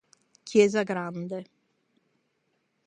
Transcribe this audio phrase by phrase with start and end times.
[0.47, 1.39] Chiesa Grande